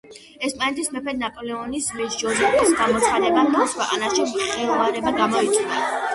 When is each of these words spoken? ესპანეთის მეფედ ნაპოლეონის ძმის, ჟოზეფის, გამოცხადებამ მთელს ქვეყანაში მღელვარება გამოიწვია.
ესპანეთის 0.47 0.87
მეფედ 0.95 1.19
ნაპოლეონის 1.23 1.89
ძმის, 1.93 2.17
ჟოზეფის, 2.23 2.73
გამოცხადებამ 2.81 3.51
მთელს 3.53 3.77
ქვეყანაში 3.77 4.27
მღელვარება 4.33 5.17
გამოიწვია. 5.23 5.81